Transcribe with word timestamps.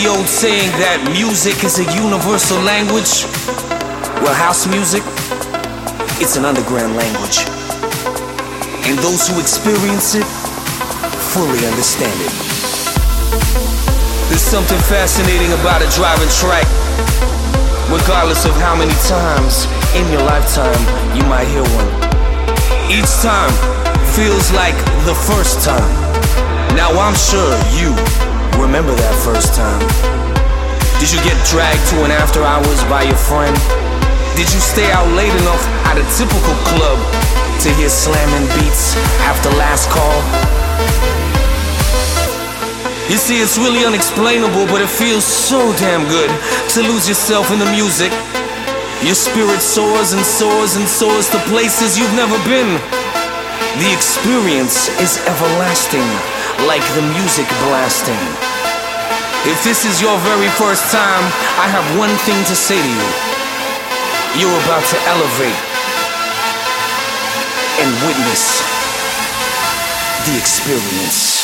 the 0.00 0.08
old 0.08 0.28
saying 0.28 0.72
that 0.80 0.96
music 1.12 1.60
is 1.60 1.76
a 1.76 1.84
universal 1.92 2.56
language. 2.64 3.28
Well, 4.24 4.32
house 4.32 4.64
music, 4.64 5.04
it's 6.16 6.40
an 6.40 6.48
underground 6.48 6.96
language. 6.96 7.44
And 8.88 8.96
those 9.04 9.28
who 9.28 9.36
experience 9.36 10.16
it 10.16 10.24
fully 11.36 11.60
understand 11.68 12.16
it. 12.16 12.32
There's 14.32 14.40
something 14.40 14.80
fascinating 14.88 15.52
about 15.60 15.84
a 15.84 15.88
driving 15.92 16.32
track. 16.40 16.64
Regardless 17.92 18.48
of 18.48 18.56
how 18.56 18.72
many 18.72 18.96
times 19.04 19.68
in 19.92 20.08
your 20.08 20.24
lifetime 20.24 20.80
you 21.12 21.24
might 21.28 21.44
hear 21.44 21.66
one. 21.76 21.90
Each 22.88 23.10
time 23.20 23.52
feels 24.16 24.48
like 24.56 24.76
the 25.04 25.16
first 25.28 25.60
time. 25.60 25.92
Now 26.72 26.88
I'm 26.88 27.16
sure 27.20 27.52
you 27.76 27.92
remember 28.70 28.94
that 28.94 29.18
first 29.26 29.50
time. 29.58 29.82
Did 31.02 31.10
you 31.10 31.18
get 31.26 31.34
dragged 31.50 31.82
to 31.90 32.06
an 32.06 32.14
after 32.14 32.38
hours 32.46 32.78
by 32.86 33.02
your 33.02 33.18
friend? 33.18 33.50
Did 34.38 34.46
you 34.46 34.62
stay 34.62 34.86
out 34.94 35.10
late 35.18 35.34
enough 35.42 35.58
at 35.90 35.98
a 35.98 36.06
typical 36.14 36.54
club 36.70 36.94
to 37.66 37.68
hear 37.74 37.90
slamming 37.90 38.46
beats 38.54 38.94
after 39.26 39.50
last 39.58 39.90
call? 39.90 40.14
You 43.10 43.18
see, 43.18 43.42
it's 43.42 43.58
really 43.58 43.82
unexplainable, 43.82 44.70
but 44.70 44.78
it 44.78 44.86
feels 44.86 45.26
so 45.26 45.74
damn 45.82 46.06
good 46.06 46.30
to 46.78 46.86
lose 46.86 47.10
yourself 47.10 47.50
in 47.50 47.58
the 47.58 47.70
music. 47.74 48.14
Your 49.02 49.18
spirit 49.18 49.58
soars 49.58 50.14
and 50.14 50.22
soars 50.22 50.78
and 50.78 50.86
soars 50.86 51.26
to 51.34 51.42
places 51.50 51.98
you've 51.98 52.14
never 52.14 52.38
been. 52.46 52.78
The 53.82 53.90
experience 53.90 54.86
is 55.02 55.18
everlasting, 55.26 56.06
like 56.70 56.86
the 56.94 57.02
music 57.18 57.50
blasting. 57.66 58.59
If 59.46 59.64
this 59.64 59.86
is 59.86 60.02
your 60.02 60.18
very 60.18 60.48
first 60.48 60.92
time, 60.92 61.24
I 61.56 61.66
have 61.66 61.98
one 61.98 62.14
thing 62.28 62.44
to 62.44 62.54
say 62.54 62.76
to 62.76 62.88
you. 62.88 63.08
You're 64.36 64.60
about 64.64 64.84
to 64.84 64.96
elevate 65.08 65.56
and 67.80 67.88
witness 68.04 68.60
the 70.26 70.36
experience. 70.36 71.40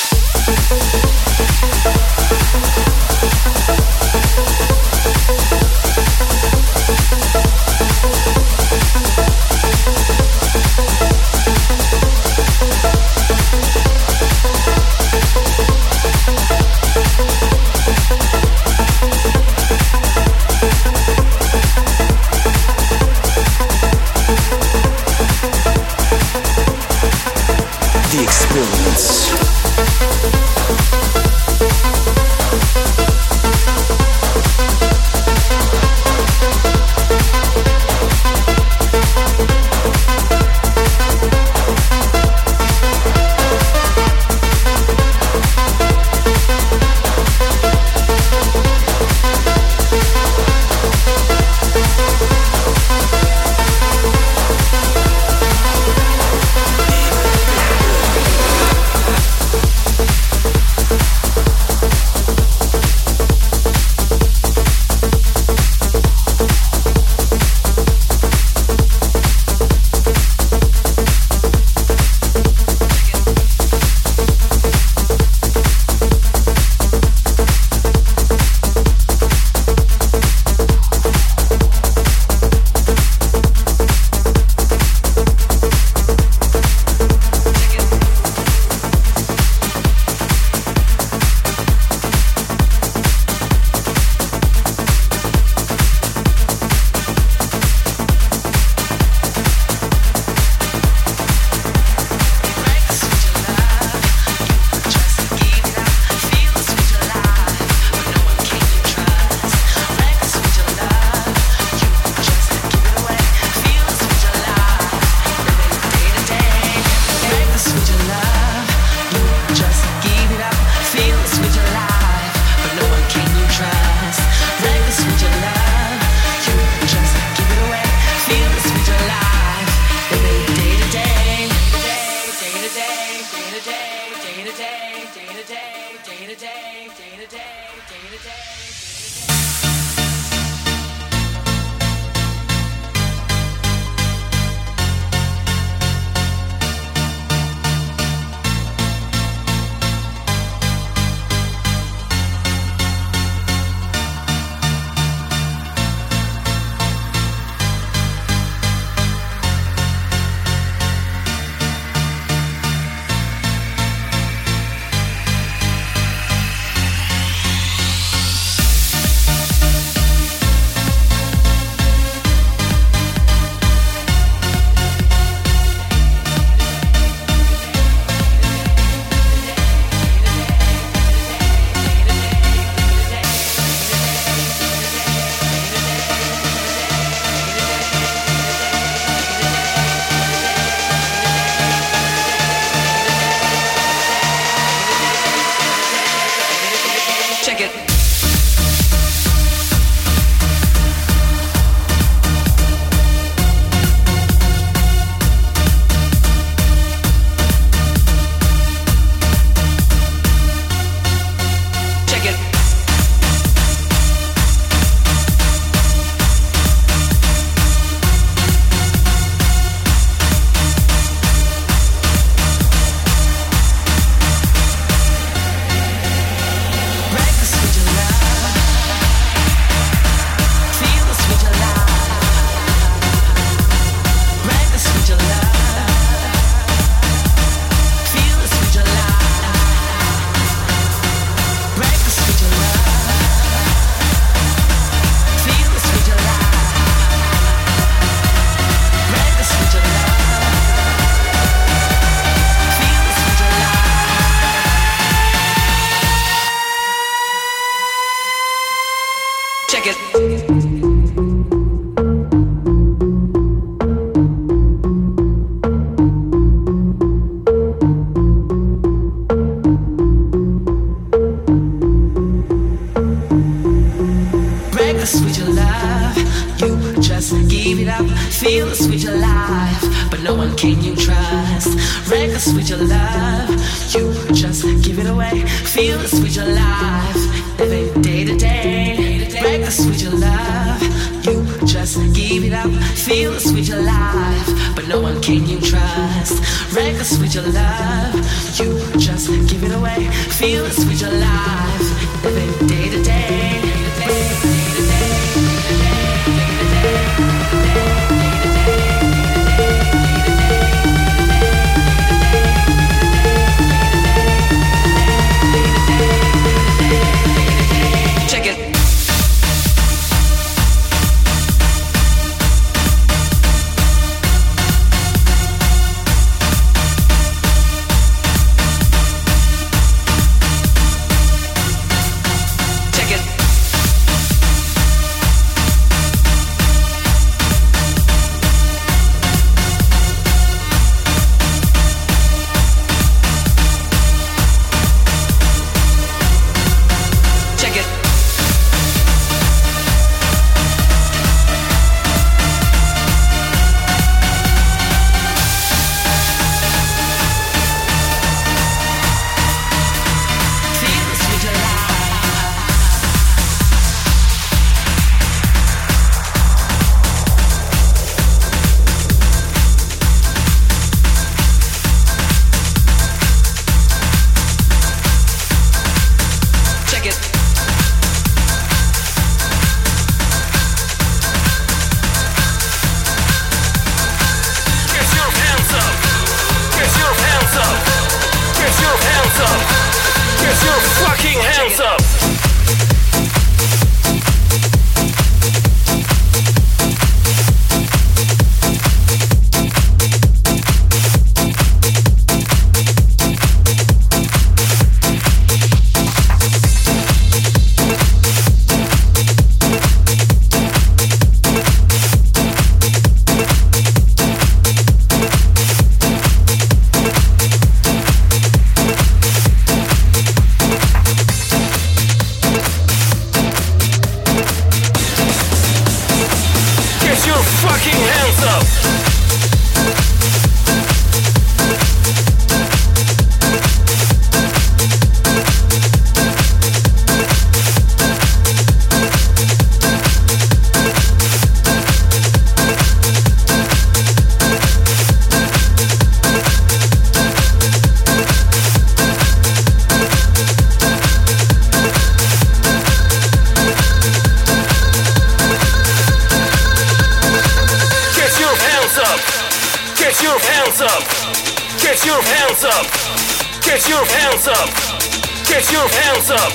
hands 466.26 466.42
up. 466.42 466.52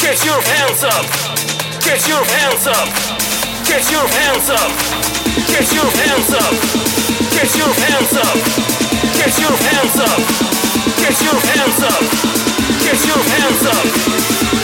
Get 0.00 0.24
your 0.24 0.40
hands 0.40 0.84
up. 0.84 1.04
Get 1.84 2.08
your 2.08 2.24
hands 2.24 2.66
up. 2.66 2.88
Get 3.66 3.90
your 3.90 4.06
hands 4.08 4.48
up. 4.48 4.70
Get 5.52 5.72
your 5.72 5.84
hands 5.84 6.32
up. 6.32 6.52
Get 7.36 7.56
your 7.56 7.72
hands 7.76 8.16
up. 8.16 8.36
Get 9.12 9.36
your 9.36 9.56
hands 9.68 10.00
up. 10.00 10.18
Get 10.96 11.20
your 11.20 11.36
hands 11.44 11.82
up. 11.82 12.00
Get 12.84 13.04
your 13.04 13.22
hands 13.36 13.66
up. 13.66 13.84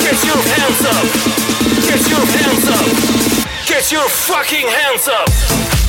Get 0.00 0.24
your 0.24 0.40
hands 0.48 0.84
up. 0.86 1.04
Get 1.84 2.08
your 2.08 2.24
hands 2.24 2.68
up. 2.68 2.86
Get 3.68 3.92
your 3.92 4.08
fucking 4.08 4.66
hands 4.66 5.08
up. 5.08 5.81